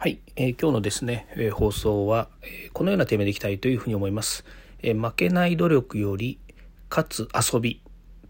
[0.00, 4.44] はい、えー、今日のですね、えー、放送は、えー、このようなテーマでいきたいというふうに思います。
[4.80, 6.38] え負けない努力より
[6.88, 7.82] 勝つ遊び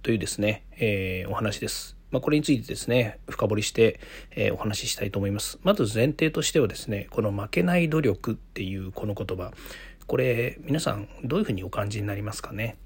[0.03, 1.99] というですね、えお話です。
[2.11, 4.01] まあ、これについてですね、深掘りして、
[4.31, 5.59] えお話ししたいと思います。
[5.63, 9.53] まず前提としてはですね、この負けない努力っていうこの言葉、
[10.07, 12.79] これ皆さんどういうふうにお感じになりますかね？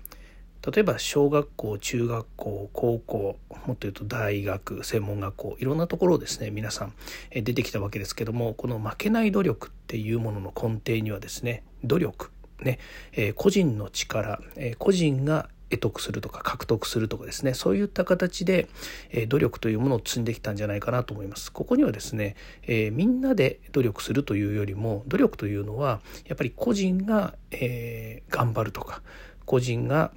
[0.65, 6.93] 例えば小学校中学校高校もっと言うと大学専門学校いろんなところをですね皆さん
[7.31, 12.31] 出てきたわけですけどもこの負けない努力っていうものの根底にはですね努力
[12.63, 12.79] ね、
[13.13, 18.69] え、個人の力、え、個人が得得するとか獲得するとかですねそういった形で、
[19.11, 21.51] え、努力というものを積んできたんじゃないかなと思います。
[21.51, 29.03] ここにはですね、えー、みんなで努力するというよりも努力というのはやっぱり個人が、えー、頑張るとか
[29.47, 30.13] 個人が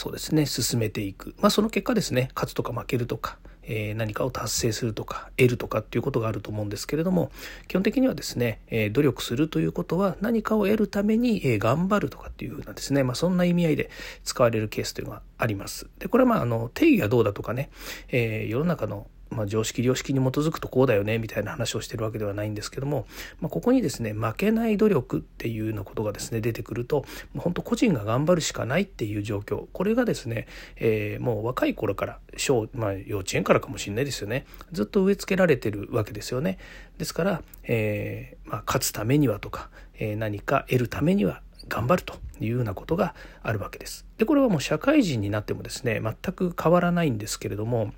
[0.00, 7.30] そうですね進めていく、まあ、その結果ですね勝つとか負けるとか、えー、何かを達成するとか得るとかっていうことがあると思うんですけれども
[7.68, 13.90] 基本的にはですね、えー、努力するということは何かを得るために、えー、頑張るとかっていうふうなですね、まあ、そんな意味合いで
[14.24, 15.86] 使われるケースというのはあります。
[15.98, 17.68] でこれはまああの定義はどうだとかね、
[18.08, 23.06] え世の中のまあ、常識良識に基づくとこうだよねみたいな話をしてるわけではないんですけども、
[23.40, 27.04] まあ、ここにですね負けない努力っていうようなことがですね出てくると
[27.36, 29.66] 本当個人が頑張るしかないっていう状況。
[29.72, 34.46] これがですね、えー、もう若い頃から小、まあ、幼稚園からかもしれないですよね。
[34.72, 36.58] ずっと植え付けられてるわけですよね。
[36.98, 44.04] ですから、えー、まあ、勝つためにはとか、えー、何か得るためには頑張るというようなことがあるわけです。
[44.18, 47.92] でこれはもう社会人になってもですね全く変わらないんですけれども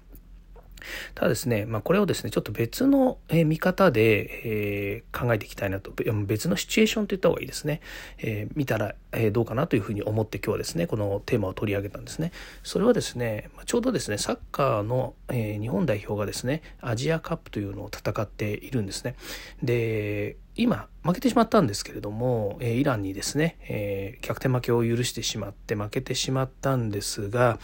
[1.14, 5.92] ただですね、まあ、これをですね、ちょっと別の見方で、えー、考えていきたいなと、
[6.26, 7.80] 別のシチュエーションと言った方がいいですね。
[8.18, 12.32] えー、見たら、えー、どうかなというふうに思って今日はですね、このテーマを取り上げたんですね。
[12.62, 19.14] それはですね、ちょうどですね、サッカーの、え日本代表がですね、アジアカップというのを戦っているんですね。
[19.62, 27.58] で、今負けてしまったんですけれども、えイランにですね、えー、逆転負けを許してしまって負けてしまったんですが、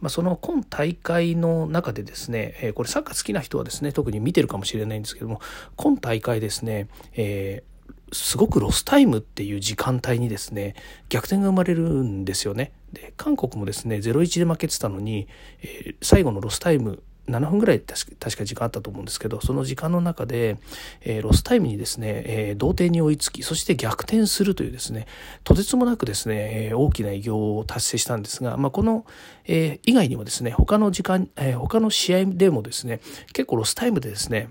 [0.00, 5.40] まあ、その今大会の中でですね、え、これサッカー好きな人はですね特に見てるかもしれないんですけども
[5.76, 10.74] 今大会ですね、えー、すごくロスタイムっていう時間帯にですね
[11.08, 12.72] 逆転が生まれるんですよね。
[12.92, 15.28] で韓国もですね0-1で負けてたのに、
[15.62, 20.56] え最後のロスタイム7分ぐらい確か時間あったと思うんですけどその時間の中で、
[21.02, 25.06] えー、ロスタイムにですね、えー、同点に追いつきそして逆転するというですね
[25.44, 29.06] とてつもなくですね、えー、大きな偉業を達成したんですが、まあ、この、
[29.46, 33.00] え以外にもですね他の時間、え他の試合でもですね
[33.32, 34.48] 結構ロスタイムでですね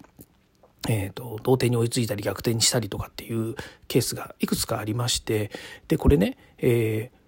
[0.89, 3.55] えーと、同点に追いついたり逆転にしたりとかっていう
[3.87, 5.51] ケースがいくつかありまして
[5.87, 7.20] でこれね、えー、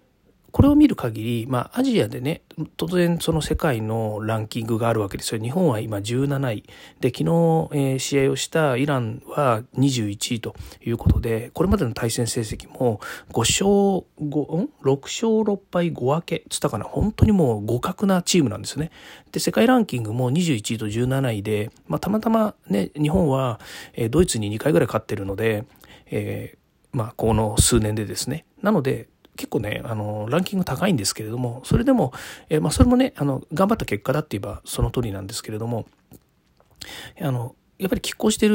[0.54, 2.42] これを見る限り、まあ、アジアでね、
[2.76, 5.42] 当然その世界のランキングがあるわけですよ。
[5.42, 6.62] 日本は今17位。
[7.00, 13.00] で、昨日、えー、試合をしたイランは21位ということで、これまでの対戦成績も
[13.32, 13.66] 5勝
[14.20, 16.84] 5、ん ?6 勝6敗5分けつったかな？
[16.84, 18.92] 本当にもう互角なチームなんですね。
[19.32, 23.58] で、世界ランキングも21位と17位で、まあ、たまたまね、日本は、
[23.94, 25.64] えー、ドイツに2回ぐらい勝ってるので、
[26.06, 28.46] えー、まあ、この数年でですね。
[28.62, 32.12] なので、結構ね、あの、ランキング高いんですけれども、それでも、
[32.48, 35.86] えー、まあ、それもね、あの、頑張った結果だって言えばその通りなんですけれども、
[37.20, 38.54] あの、やっぱり拮抗してる、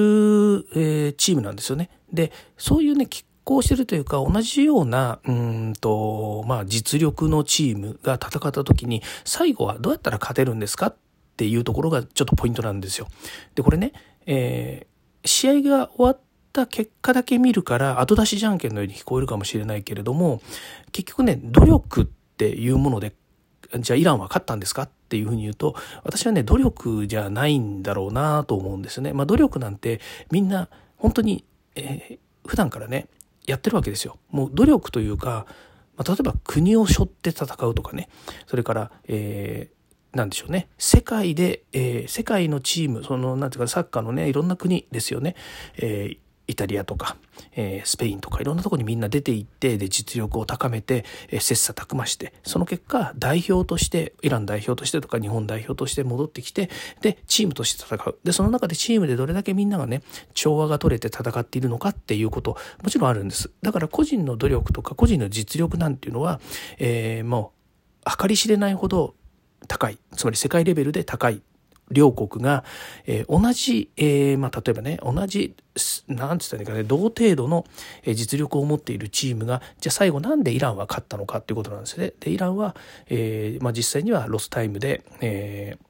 [0.75, 1.89] えー、チームなんですよね。
[2.13, 10.95] で、そういうね、拮抗してるというか、同じような、うんと、まあ、実力のチームが戦った時に、最後はどうやったら勝てるんですかっ
[11.35, 13.07] ていうところがちょっとポイントなんですよ。
[13.55, 13.91] で、これね、
[14.25, 16.28] えー、試合が終わって
[16.59, 20.41] た結果だけ見るから後出しじゃんけんのように聞こえるかもしれないけれども
[20.91, 23.13] 結局ね努力っていうもので
[23.79, 24.83] じゃあイランは勝ったんですか？
[24.83, 29.13] っていうふうに言うと私はね努力じゃないんだろうなと思うんですね。
[29.13, 33.07] まあ、努力なんてみんな本当に、えー、普段からね
[33.45, 34.17] やってるわけですよ。
[34.29, 35.45] もう努力というか、
[35.97, 38.09] まあ、例えば国を背負って戦うとかね
[38.47, 39.79] それから、えー
[40.11, 45.35] なんでしょうね世界で、えー、世界のチームそのなんていうかサッカーのねいろんな国ですよね、
[45.77, 46.17] えー、
[46.49, 47.15] イタリアとか、
[47.55, 56.69] えー、スペインとかいろんなとこにみんな出ていってで実力を高めて、えー、切磋琢磨してその結果代表としてイラン代表としてとか日本代表として戻ってきて
[57.01, 58.17] でチームとして戦う。
[58.23, 60.01] でその中でチームでどれだけみんながね
[60.33, 63.51] 調和が取れて戦っているのかっていうこともちろんあるんです。
[63.61, 66.41] だから個人の努力とか個人の実力なんていうのは、
[66.79, 67.53] えー、も
[68.05, 69.15] う計り知れないほど
[69.67, 69.99] 高い。
[70.15, 71.41] つまり世界レベルで高い。
[71.91, 72.63] 両国が、
[73.05, 75.55] えー、同じ、えー、まあ、例えばね、同じ、
[76.07, 77.65] なんつったらいいかね、同程度の
[78.05, 82.13] 実力を持っているチームが、じゃあ最後なんでイランは勝ったのかっていうことなんですね。
[82.19, 82.75] で、イランは、
[83.07, 85.88] えー、まあ、実際にはロスタイムで、えー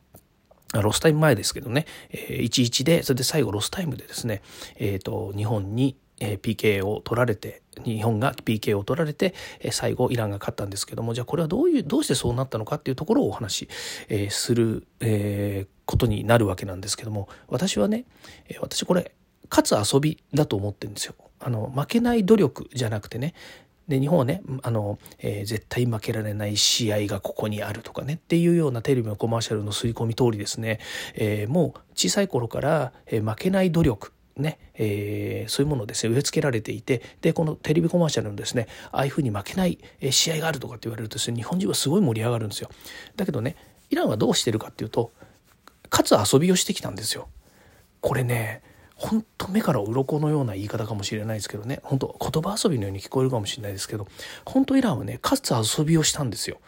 [0.73, 4.41] ロスタイム前ですけどね、えー、1-1で、それで最後ロスタイムでですね、
[4.77, 9.33] えっ、ー、と、日本に、PK を取られて、日本が PK を取られて、
[9.71, 13.69] 最後イランが勝ったんですけども、じゃあこれはどういう、どうしてそうなったのかっていうところをお話
[14.09, 18.05] し、する、えー、ことになるわけなんですけども、私はね、
[18.59, 19.13] 私これ、
[19.49, 21.15] 勝つ遊びだと思ってるんですよ。
[21.39, 23.33] あの、負けない努力じゃなくてね、
[23.89, 30.79] で日本はねあの、えー、絶対負けられない試合がここにあるとかねっていうようなテレビのコマーシャルの刷り込み通りですね、
[31.15, 39.77] えー、もう小さい頃から、え、負けない努力ねえー、そういうものをですね植え付けられていてでこのテレビコマーシャルのですねああいうふうに負けない
[40.11, 42.69] 試合があるとかって言われるとですね日本人はすごい盛り上がるんですよ。
[43.17, 43.57] だけどね
[43.89, 45.11] イランはどうしてるかっていうと
[45.91, 47.27] 勝つ遊びをしてきたんですよ。
[47.99, 48.61] これね
[48.99, 54.07] 本当目から鱗のような言い方かもしれないですけどね本当言葉遊びのように聞こえるかもしれないですけど
[54.45, 56.59] 本当イランはねかつ遊びをしたんですよ。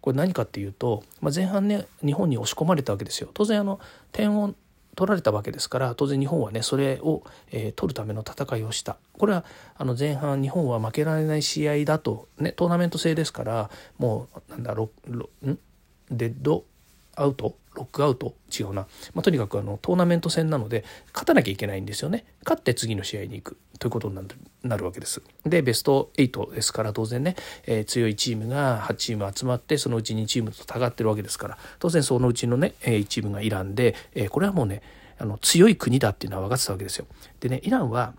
[0.00, 3.30] これ何かっていうと、まあ、前半ね日本に押し込まれたわけですよ。
[3.34, 3.80] 当然あの
[4.12, 4.54] 点を
[4.94, 9.44] 取られたわけですから当然日本はねそれを、えー、取るための戦いをしたこれは
[9.74, 14.90] あの前半日本は負けられない試合だと、ね、トーナメント制ですからもうなんだろ
[15.44, 15.58] ん？
[16.10, 16.64] デッド
[17.16, 22.24] アウトロックアウト違うな、まあ、とにかくあのトーナメント戦なので勝たなきゃいけないんですよね。
[22.44, 23.56] 勝って次の試合に行く。
[23.78, 24.16] ということに
[24.62, 25.22] なるわけです。
[25.44, 27.34] でベスト8ですから当然ね、
[27.66, 31.58] えー、強いチームが8チーム集まってそのうち2チームと戦ってるわけですから。
[31.78, 34.82] 当然そのうちのね1チームがイランで、えー、これはもうね
[35.18, 37.06] あの強い国だっていうのは分かってたわけですよ。
[37.40, 38.14] でねイランは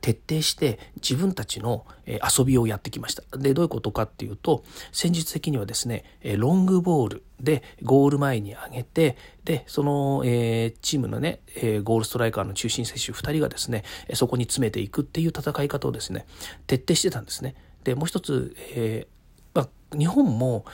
[0.00, 3.22] 徹底して自分たちの遊びをやってきました。
[3.36, 6.04] で、どういうことかっていうと、戦術的にはですね、
[6.36, 13.84] ロングボールでゴール前に上げて、で、その、えー、チームのね、えー、ゴールストライカーの中心選手2人がですね、
[14.14, 16.26] そこに詰めていくっていう戦い方をですね、
[16.66, 17.54] 徹底してたんですね。
[17.84, 19.12] で、もう一つ、えー
[19.54, 20.64] まあ、日本も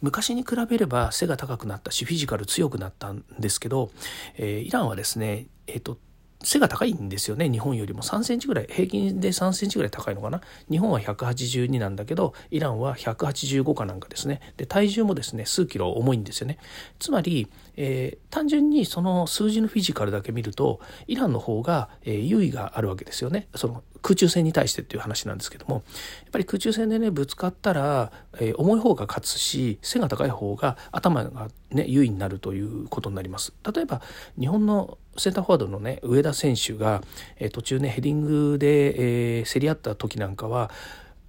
[0.00, 3.90] 昔に比べれば背が高くなったしフィジカル強くなったんですけど、
[4.36, 5.98] えー、イランはですね、えーと
[6.42, 7.48] 背が高いんですよね。
[7.48, 8.02] 日本よりも。
[8.02, 8.66] 3センチぐらい。
[8.70, 10.40] 平均で3センチぐらい高いのかな。
[10.70, 14.40] 日本は182なんだけどイランは185かなんかですね。
[14.56, 16.58] で体重もですね数キロ重いんですよね。
[16.98, 23.48] つまり、えー、単純にその数字のフィジカルだけ見るとイランの方が、えー、優位があるわけですよね。
[23.54, 33.52] その空中戦に対してっていう話なんですけどもやっぱり空中戦でねぶつかったら、えー、重い方が勝つし背が高い方が頭がね優位になるということになります。
[33.72, 34.02] 例えば
[34.38, 37.02] 日本のセンターフォワードのね上田選手が、
[37.38, 38.20] えー、途中ねヘディン
[38.52, 40.70] グで、えー、競り合った時なんかは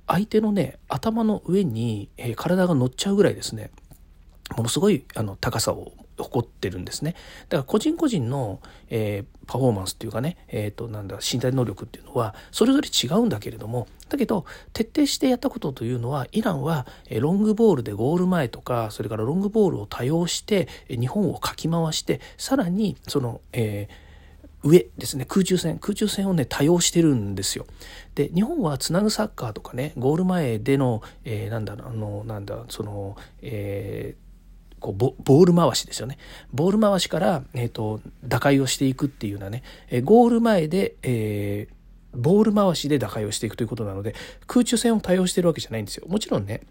[0.07, 3.71] 相手のね頭の上に、え、体が乗っちゃうぐらいですね
[4.55, 7.15] ものすごいあの高さを誇ってるんですね。
[7.49, 24.03] だから個人個人の、えー、パフォーマンスっていうかね、えー、となんだ身体能力っていうのはそれぞれ違うんだけれどもだけど徹底してやったことというのはイランはえロングボールでゴール前とかそれからロングボールを多用して日本をかき回してさらにその、えー
[24.63, 27.65] 上ですね空中戦空中戦をね多用してるんですよ。
[28.15, 34.23] で日本はつなぐサッカーとかねゴール前での、えー、なんだあのなんだその、えー
[34.83, 34.93] こう
[35.23, 36.17] ボール回しですよね。
[36.51, 44.13] ボール回しから、えーと、打開をしていくっていうようなね、えゴール前で、えー、ボール回しで打開をしていくということなので
[44.45, 46.05] 空中戦を多用してるわけじゃないんですよ。
[46.07, 46.61] もちろんね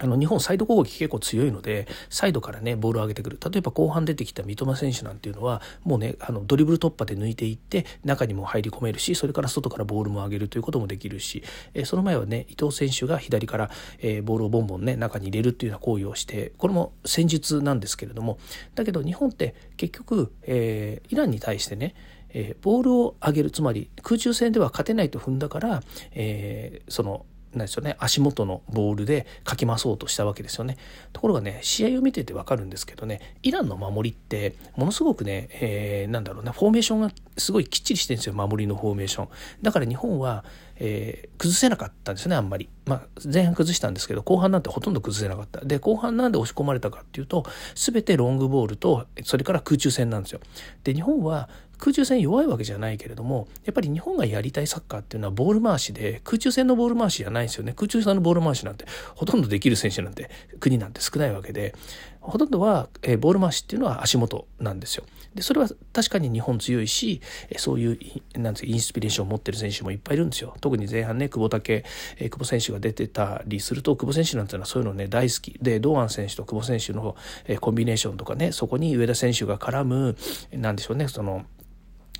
[0.00, 3.38] あの日本サイド攻撃結構強いのでサイドからねボールを上げてくる。
[3.44, 18.38] 例えば後半出てきた三笘選手なんていうのはもうねあのドリブル突破で抜いていって中にも入り込めるしそれから外からボールも上げるということもできるし、えその前はね伊藤選手が左から、えボールをボンボンね中に入れるっていうような行為をしてこれも戦術なんですけれども
[18.74, 21.94] だけど日本って結局、えー、イランに対してね
[22.30, 25.82] えボールを上げるつまり空中戦では勝てないと踏んだから、
[26.12, 27.24] えー、その
[27.56, 30.76] なんですよね足元のボールでかき回そうとしたわけですよね。
[31.12, 39.28] ところがね試合を見てて分かるんですけどねイランの守りってものすごくね、えー、なんだろうなフォーメーションがすごいきっちりしてるんですよ守りのフォーメーション。
[39.62, 40.44] だから日本は、
[40.76, 45.64] えー、崩せなかったんですねあんまり、まあ、前半崩したんですけど後半なんてほとんど崩せなかった。
[45.64, 47.44] で後半なんで押し込まれたかっていうと
[47.74, 50.40] 全てロングボールとそれから空中戦なんですよ。
[50.82, 51.48] で日本は
[51.84, 61.74] 空中戦弱いわけじゃないけれどもやっぱり日本がやりたいサッカーっていうのはボール回しで空中戦のボール回しじゃないんですよね空中戦のボール回しなんてほとんどできる選手なんて国なんて少ないわけで
[62.22, 65.04] ほとんどは、え、ボール回しっていうのは足元なんですよ。
[65.34, 70.56] でそれは確かに日本強いしえそういうなんですかインスピレーションを持ってる選手もいっぱいいるんですよ。
[70.62, 71.82] 特に前半ね久保建、
[72.16, 77.14] え、久保選手が出てたりすると久保選手なんていうのはそういうのね大好きで堂安選手と久保選手の、
[77.46, 80.16] え、コンビネーションとかねそこに上田選手が絡む
[80.52, 81.44] なんでしょうねその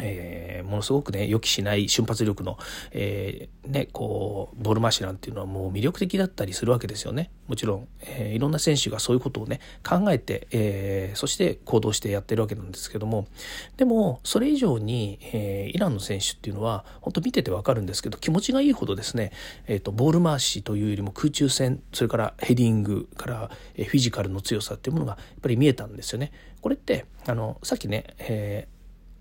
[0.02, 2.58] えー、ものすごくね予期しない瞬発力の、
[2.90, 13.26] えー、ね、こうボール回しなんていうのはもう魅力的だったりするわけですよねもちろん、えー、いろんな選手がそういうことをね考えて、えそして行動してやってるわけなんですけども
[13.76, 19.30] でもそれ以上に、えイランの選手っていうのは本当見ててわかるんですけど気持ちがいいほどですね、
[19.66, 26.32] えーと、ボール回しというよりも空中戦それからヘディングから、えフィジカルの強さっていうものがやっぱり見えたんですよね。
[26.62, 28.68] これってあのさっきね、え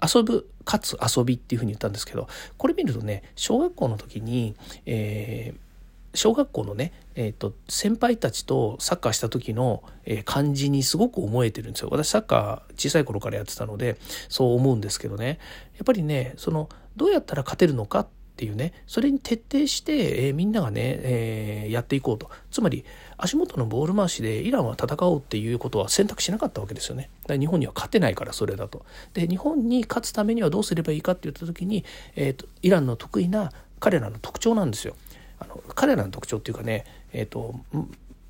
[0.03, 4.55] 遊ぶかつ遊びっていうふうに言ったんですけどこれ見るとね小学校の時に、
[4.85, 11.89] えー、小学校のね、えーと、先輩たちとサッカーした時の、えー、感じにすごく思えてるんですよ。
[11.91, 13.97] 私サッカー小さい頃からやってたので
[14.29, 15.39] そう思うんですけどね。
[15.75, 22.29] やっぱりねそのどうやったら勝てるのかっていうねそれに徹底して、えー、みんながね、えー、やっていこうと。
[22.51, 22.85] つまり
[23.17, 27.09] 足元のボール回しでイランは戦おうっていうことは選択しなかったわけですよね。
[27.23, 28.85] だから日本には勝てないからそれだと。
[29.13, 31.85] で日本に勝つためにはどうすればいいかって言った時に、
[32.15, 34.95] えーと、イランの得意な彼らの特徴なんですよ。
[35.39, 37.55] あの彼らの特徴っていうかねえっ、ー、と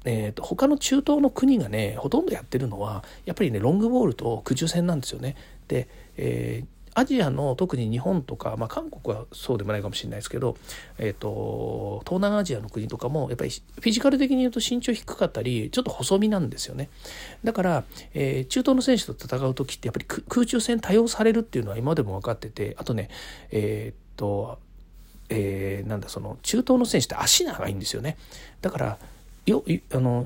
[0.06, 5.36] えーと、他の中東の国がねほとんどやってるのはやっぱりねロングボールと空中戦なんですよね。
[5.68, 10.58] で、えー、アジアの特に日本とか、まあ、韓国はそうでもないかもしれないですけど、
[10.98, 16.90] えーと、東南アジアの国とかもやっぱりフィジカル的に言うと身長低かったりちょっと細身なんですよね
[17.44, 17.84] だから、
[18.14, 23.10] えー、中東の選手と戦う時ってやっぱり空中戦多用されるっていうのは今でも分かっててあとね
[23.52, 24.60] えっ、と
[25.30, 28.18] えー、なんだその中東の選手って足長いんですよね
[28.62, 28.98] だから
[29.46, 30.26] よあの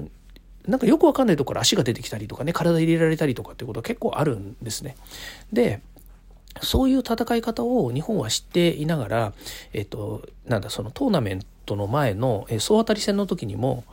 [0.68, 4.98] なんかよくわかんないところ足が出てきたりとかね体入れられたりとかっていうことは結構あるんですね。
[5.54, 5.82] で
[6.64, 9.34] そういう戦い方を日本は知っていながら、
[9.74, 13.84] えっと、なんだそのトーナメントの前の総当たり戦の時にも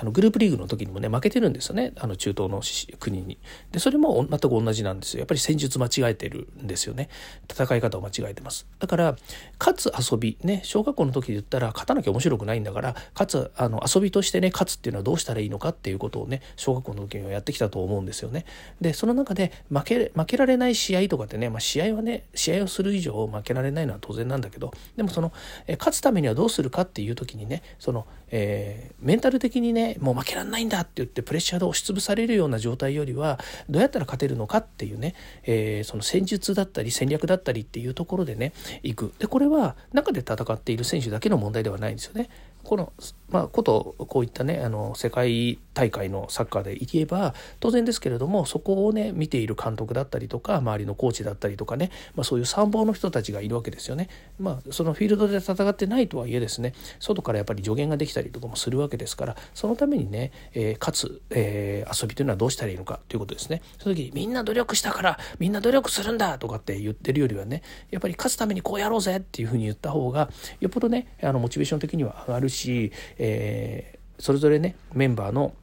[0.00, 1.92] あのグループリーグの時にもね負けてるんですよね。
[1.96, 2.62] あの中東の
[2.98, 3.38] 国に。
[3.72, 5.20] でそれも全く同じなんですよ。
[5.20, 7.08] やっぱり戦術間違えてるんですよね。
[7.50, 8.66] 戦い方を間違えてます。
[8.78, 9.16] だから
[9.58, 18.44] 勝つ遊びね小学校の時で言ったら勝たなきゃ面白くないんだから勝つあの遊びとしてね勝つっていうのはどうしたらいいのかっていうことをね小学校の時にはやってきたと思うんですよね。
[18.80, 25.32] でその中で負け負けられない試合とかってね、まあ、試合はね試合をする以上負けられないのは当然なんだけどでもその
[25.66, 35.14] え勝つためにはどうするかっていう時にねその、えー、メンタル的にねもう負けられないんだって言ってプレッシャーで押しつぶされるような状態よりはどうやったら勝てるのかっていうね、
[35.44, 38.52] えー、その戦術だったり戦略だったりっていうところでね
[38.82, 42.28] いくでこれは中で戦っている選手だけの問題ではないんですよね。
[42.64, 42.92] この
[43.30, 54.08] まあ、ことこういったねあの世界大会のサッカーで言えば当然ですけれどもそこをね見ている監督だったりとか周りのコーチだったりとかね、まあ、そういう参謀の人たちがいるわけですよね。
[54.40, 63.62] まあ、そのフィールドで戦ってないとはいえですね外からやっぱり助言ができたりとかもするわけですからそのためにね、えー、かつ、えー、遊びというのはどうしたらいいのかということですね。
[63.78, 75.54] その時にみんな努力したからみんな努力するんだとかって言ってるよりはねやっぱり勝つためにこうやろうぜっていうふうに言った方がよっぽどねあのモチベーション的には上がるし、えー、それぞれねメンバーの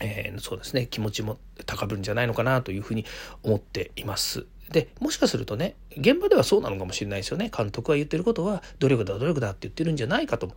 [0.00, 3.04] えー、そうですね気持ちも高ぶるんじゃないのかなというふうに
[3.42, 4.46] 思っています。
[4.70, 7.50] でもしかするとね現場ではそうなのかもしれないですよね。
[7.54, 10.50] 監督が言ってることは努力だ努力だって言ってるんじゃないかと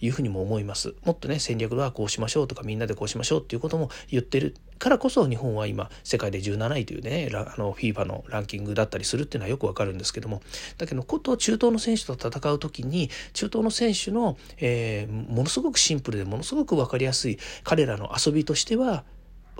[0.00, 0.94] いうふうにも思います。
[1.04, 10.42] もっとね戦略はこうしましょうとかみんなでこうしましょうっていうことも言ってるからこそ日本は今世界で17位というねあの FIFA のランキングだったりするっていうのはよくわかるんですけども。
[10.78, 19.04] だけどこと中東の選手と戦う時に中東の選手の、えー、ものすごくシンプルでものすごく分かりやすい彼らの遊びとしては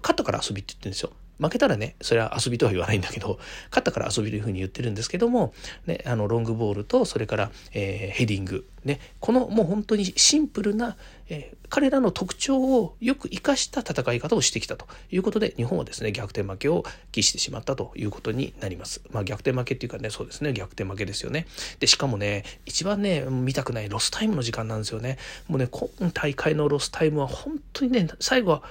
[0.02, 1.10] 勝ったから遊びって言ってるんですよ。
[1.38, 3.38] 負けたらね、それは遊びとは言わないんだけど、
[3.70, 5.52] 勝ったから遊びというふうに言ってるんですけども、
[5.86, 10.96] ね、あの、ロングボールと、それから、えー、ヘディング、ね、このもう本当にシンプルな、
[11.28, 19.00] えー、彼らの特徴をよく活かした戦い方をしてきたということで、日本はですね、逆転負けを喫してしまったということになります。
[19.10, 21.46] まあ、逆転負けっていうかね、そうですね、逆転負けですよね。
[21.80, 25.18] で、しかもね、一番ね、見たくないロスタイムの時間なんですよね。
[25.48, 28.62] もうね、今大会のロスタイムは本当にね、最後は、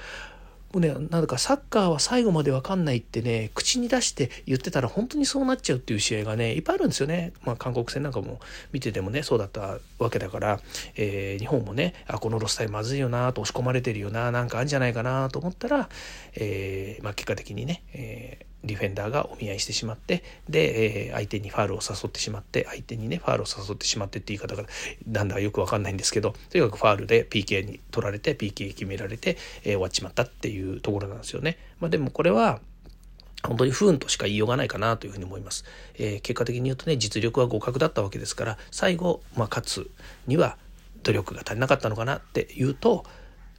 [0.80, 7.34] うね、なんだかサッカーは最後まで分かんないってね、口に出して言ってたら本当にそうなっちゃうっていう試合がね、いっぱいあるんですよね。
[7.44, 8.40] まあ韓国戦なんかも
[8.72, 10.60] 見ててもね、そうだったわけだから、
[10.96, 15.90] えー、日本もね、あ、このロスタイまずいよなと押し込まれてるよな、なんかあるんじゃないかなと思ったら、
[16.36, 24.68] えー、まあ結果的にね、えーディフェンダーがお見合いしてしまってで、えー、相手にファールを誘ってしまって相手にねファールを誘ってしまってって言い方が
[25.08, 31.58] なんだかよく分かんないんですけどとにかくファールで PK に取られて PK 決められて、えー、終わっちまったっていうところなんですよね。
[31.80, 32.60] まあ、でもこれは
[33.46, 35.66] 本当に不運としか言いようがないかなというふうに思います。
[35.96, 39.92] えー、結果的に言うとね実力は互角だったわけですから最後、まあ、勝つ
[40.28, 40.58] には
[41.04, 43.06] 努力が足りなかったのかなっていうと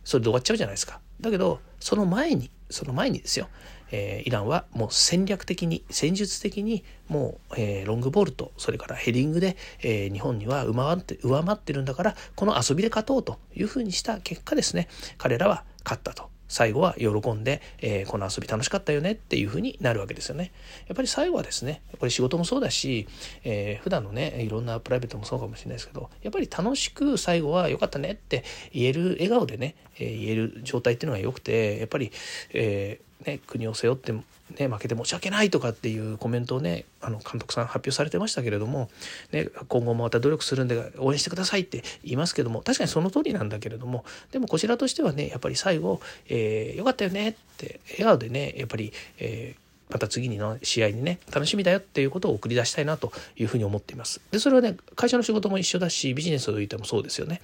[0.05, 1.01] それで終わっちゃうじゃないですか。
[1.21, 3.49] だけどその前にその前にですよ。
[3.91, 14.89] えー、イランはもう戦略的に戦術的にもう、えー、ロングボールとそれからヘディングで、えー、日本には上回って上回ってるんだからこの遊びで勝とうというふうにした結果ですね。
[15.17, 16.34] 彼らは勝ったと。
[16.55, 20.53] 最後は喜んで、えー、この遊び楽しかったよねっていうふうになるわけですよね。
[20.87, 23.09] やっぱり最後はですね、これ仕事もそうだし、
[23.43, 32.13] えー、普段のね、いろんなプライベートもそうかもしれないですけど、やっぱり楽しく最後は良かったねって言える笑顔でね、えー、言える状態っていうのが良くて、やっぱり、
[32.53, 34.13] えー、ね、国を背負って
[34.59, 38.91] ね、負けて申し訳ないとかっていうコメントをねあの監督さん発表されてましたけれども、
[39.33, 54.21] ね、今後もまた努力するんで応援してくださいって言いますけども確かにその通りなんだけれどもでもこちらとしてはねやっぱり最後、えー、よかったよねって笑顔でねやっぱり、えーまた次の試合にね楽しみだよっていうことを送り出したいなというふうに思っています。
[54.31, 57.41] でそれはね会社の仕事も一緒だしビジネスといてもそうですよね。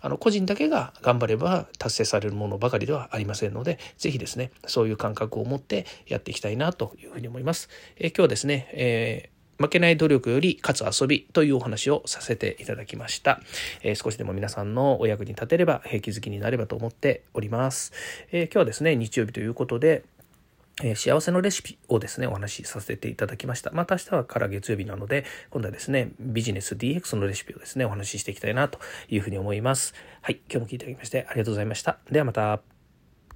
[0.00, 7.68] あの個人だけが頑張れば達成されるものばかりではありませんので是非ですねそういう感覚を持ってやっていきたいなというふうに思います。
[7.96, 13.40] え今日はですね、えー負けない努力より勝つ遊びというお話をさせていただきました。
[13.82, 17.92] えー、少しでも皆さんのお役に立てれば、平気づきになればと思っております。
[18.30, 20.04] えー、今日はですね、日曜日ということで、
[20.82, 23.70] え、幸せのレシピをですね、お話しさせていただきました。
[23.72, 29.94] また明日はから月曜日なので、今度はですね、ビジネス DX のレシピをですね、お話ししていきたいなというふうに思います。
[30.22, 31.98] はい、今日も聞いていただきましてありがとうございました。
[32.10, 32.77] ではまた。